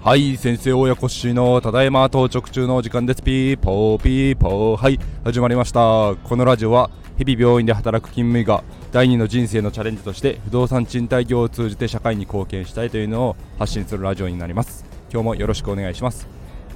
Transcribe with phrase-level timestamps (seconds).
[0.00, 3.22] はい先生親子氏のただいま到着中の時間です。
[3.22, 4.82] ピーポーピーポー。
[4.82, 6.14] はい始まりました。
[6.24, 14.86] このラジオは日々病院で働く勤務医が第二の人生のチャレンジとして不動産賃貸業を通じて社会に貢献したいというのを発信するラジオになります。
[15.12, 16.26] 今日もよろしくお願いします。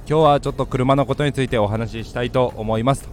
[0.07, 3.09] 今日はちょっと車のことについてお話ししたいと思います。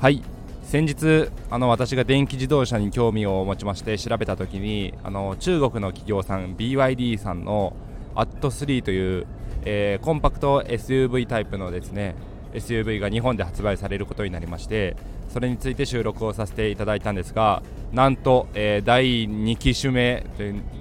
[0.00, 0.24] はい
[0.62, 7.74] 先日あの私が電気自動車に興味を持ちまして調べた時にあの中国の企業さん BYD さんの
[8.14, 9.26] AT3 という
[9.64, 12.14] えー、コンパクト SUV タイプのですね
[12.52, 14.96] SUV が日本で発売されることになりまして
[15.28, 20.24] それについて収録をさせていただいたんですがなんと、えー、第2機種目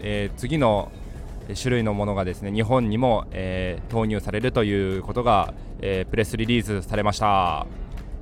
[0.02, 0.92] えー、次の
[1.62, 7.66] 種類のものがですね日本にも、え投入されるということが、えプレスリリースされました、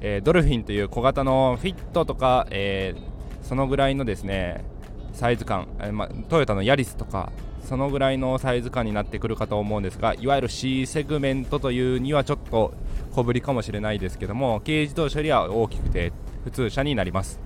[0.01, 2.95] えドルフィンという小型のフィットとか、え
[3.41, 4.63] そのぐらいのですね
[5.13, 7.31] サイズ感、えま、トヨタのヤリスとか
[7.65, 12.73] そのぐらいのサイズ感になってくるかと思うんですがいわゆる C セグメントというにはちょっと
[13.13, 16.11] 小ぶりかもしれないですけども軽自動車よりは大きくて
[16.43, 17.39] 普通車になります。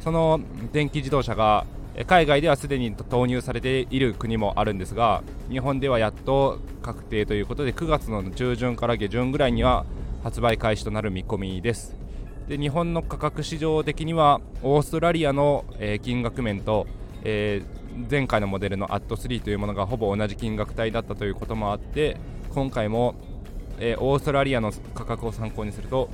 [0.00, 0.40] その
[0.72, 1.66] 電気自動車が
[2.06, 9.84] 海外ではすでに投入されている国もあるんですが日本ではやっと確定ということで9月の中旬から下旬ぐらいには
[10.22, 11.96] 発売開始となる見込みです。
[12.48, 16.86] で日本の価格市場的にはオーストラリアの、えー、金額面と、
[17.22, 22.16] えー前回のモデルの AT3 というものがほぼ同じ金額帯だったということもあって
[22.50, 23.14] 今回も、
[23.78, 26.08] えー、オーストラリアの価格を参考にすると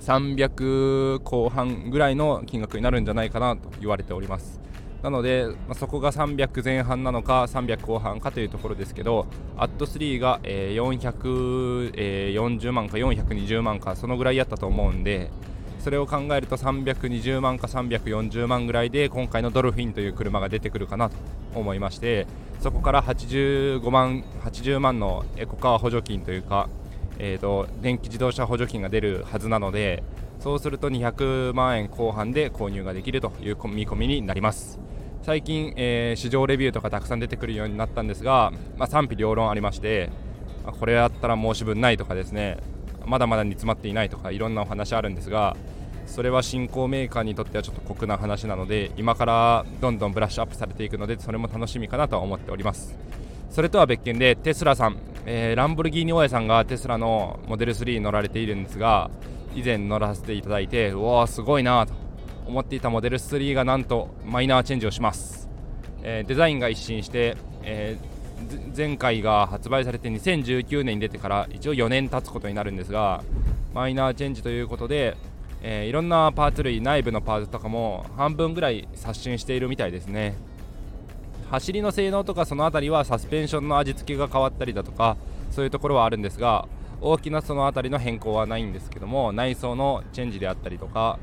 [0.00, 4.60] 300後半ぐらいの金額になるんじゃないかなと言われております。
[5.02, 15.30] なので、まあ、そこが300前半なのか300後半かというところですけど AT3 が、えー、440万か420万かそのぐらいやったと思うんで
[15.78, 21.16] それを考えると320万か340万ぐらいで今回のドルフィンという車が出てくるかなと
[21.54, 22.26] 思いまして
[22.60, 26.68] そこから85万80万のエコカー補助金というか、
[27.18, 30.02] えーと、電気自動車補助金が出るはずなので
[30.38, 34.78] そうすると200万円後半で購入ができるという見込みになります。
[35.22, 40.10] 最近、えー、市場レビューとかたくさん出てくるようになったんですが、まあ、賛否両論ありまして、
[40.64, 42.56] ま、これやったら申し分ないとかですね
[43.04, 45.56] まだまだ煮詰まっていないとかいろんなお話あるんですが
[46.06, 52.96] それは新興メーカーにとってはちょっと酷な話なので今からどんどんブラッシュアップされていくのでそれも楽しみかなとは思っております。
[53.50, 54.96] それとは別件でテスラさん、
[55.30, 59.10] えー、ランボルギーニ大家さんがテスラのモデル3に乗られているんですが
[59.54, 61.92] 以前乗らせていただいてうわすごいなと
[62.46, 65.50] 思っていたモデル3がなんとマイナーチェンジをします、
[66.02, 73.22] えー、デザインが一新して、えー、前回が発売されて2019年に出てから一応4年経つことになるんですが
[73.74, 75.14] マイナーチェンジということで
[75.60, 80.36] えー、いろんなパーツ類内部のパーツとかも半分ぐらい刷新しているみたいですね。
[81.50, 85.16] 走りの性能とかその辺りはサスペンションの味付けが変わったりだとか
[85.50, 86.68] そういうところはあるんですが
[87.00, 91.18] 大きなその辺りの変更はないんですけども内装のチェンジであったりとか、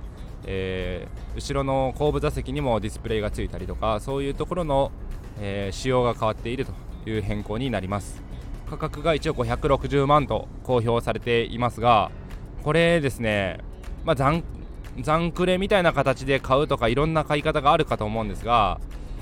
[0.46, 4.91] えー、後ろの後部座席にもディスプレイがついたりとかそういうところの、
[5.40, 6.74] えー、仕様が変わっていると
[7.09, 8.24] いう変更になります。
[8.69, 12.09] 価格が一応560万と公表されていますが
[12.64, 13.59] これですね
[14.06, 14.44] まあ、残
[14.97, 18.80] 残クレみたいな形で買うとかいろんな買い方があるかと思うんですが、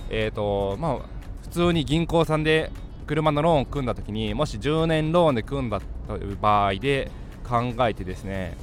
[0.09, 0.97] えーとまあ、
[1.41, 2.72] 普通に銀行さんで
[3.08, 7.12] 車のローンを組んだ時にもし10年ローンで組んだという場合で
[7.47, 8.56] 考えてですね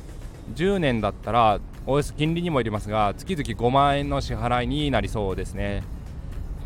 [0.55, 5.83] 10年だったらおよそ金利にもよりますが月々5万円の支払いになりそうですね。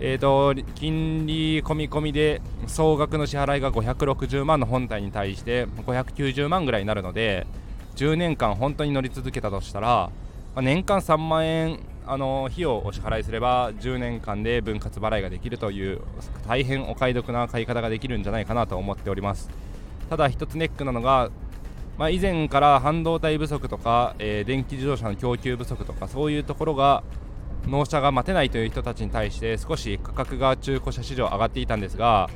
[0.00, 7.46] えーと、金利込み込みで総額の支払いが560万の本体に対して590万ぐらいになるので
[7.94, 10.10] 10年間本当に乗り続けたとしたら、ま
[10.56, 16.00] あ、年間3万円あの費用をお支払いすれば10年間で分割払いができるという
[16.46, 19.50] 大変お買い得な買い方ができるんじゃないかなと思っております。
[20.10, 21.30] ただ一つネックなのが、
[21.96, 27.02] まあ、以前から半導体不足とか、えー、電気自動車の供給不足とかそういうところが
[27.66, 32.28] 納車が待てないという人たちに対して少し価格が中古車市場上がっていたんですが、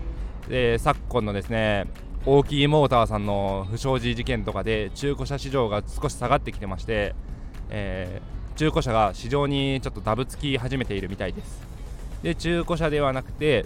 [0.48, 1.86] えー、昨今のですね
[2.24, 7.14] 大きいモーターさんの不祥事事件とかで中古車市場が少し下がってきてまして、
[7.70, 11.62] えー、中古車が市場にちょっとダブつき始めているみたいです。
[12.24, 13.64] で中古車ではなくて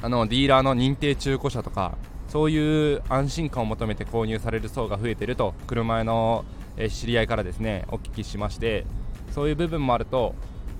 [0.00, 6.46] あのディーラーの認定中古車とかそういう安心感を求めて購入される層が増えてると車屋の
[6.88, 8.86] 知り合いからですねお聞きしまして
[9.32, 10.34] そういう部分もあると,、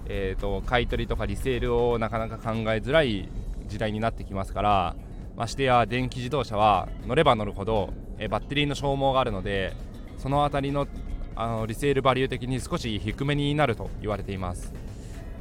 [0.06, 3.28] えーと買い取りとかリセールをなかなか考えづらい
[3.66, 4.96] 時代になってきますから
[5.36, 9.74] ましてや電気自動車は乗れば乗るほど、えバッテリーの消耗があるので
[10.16, 10.86] その辺りの
[11.34, 14.72] あのリセールバリュー的に少し低めになると言われています。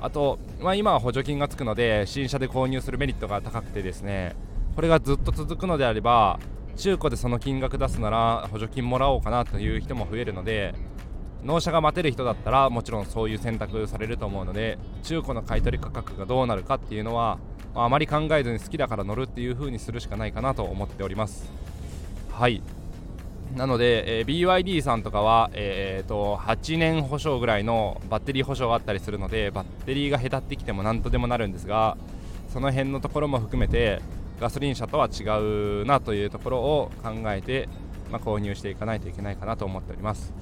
[0.02, 4.36] あと、まあ、今は補助金がつくので新車で購入するメリットが高くてですね
[4.76, 6.40] これがずっと続くのであれば
[6.76, 10.74] 中古でその金額出すなら補助金もらおうかなという人も増えるので
[11.44, 17.38] 納車が待てる人だったらもちろんそういう選択されると思うので中古の買取価格がどうなるかっていうのは
[17.76, 21.52] あまり考えずに好きだから乗るっていう風にするしかないかなと思っております。
[22.32, 22.62] はい。
[23.56, 31.98] なので、えー、BYD さんとかは、えー、と8年保証ぐらいのバッテリー保証があったりするのでバッテリーがへたってきても何とでもなるんですが
[32.52, 34.02] その辺のところも含めて
[34.40, 35.24] ガソリン車とは違
[35.82, 37.70] うなというところを考えて、
[38.10, 40.34] まあ、購入していかないといけないかなと思っております。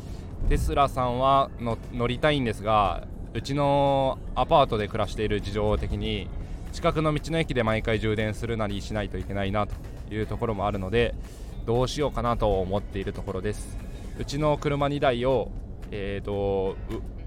[0.47, 3.03] テスラさんはの乗りたいんですが
[3.33, 6.29] うちのアパートで暮らしている事情的に
[6.71, 9.75] 近くの道の駅で毎回充電するなりしないといけないなと
[10.13, 11.13] いうところもあるので
[11.69, 13.77] どうしようかなと思っているところです。
[14.17, 15.51] うちの車2台を
[15.91, 16.75] えーと、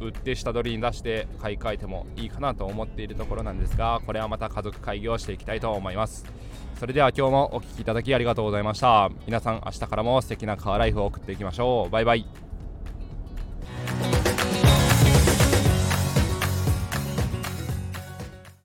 [0.00, 6.24] 売って下取りに出して買い替えてもいいかなと思っているところなんですがこれはまた家族会議をしていきたいと思います。
[6.78, 9.10] それでは今日もお聴きいただきありがとうございました。
[9.26, 11.90] 皆さん明日からも素敵なカーライフを送っていきましょう。
[11.90, 12.51] バイバイ。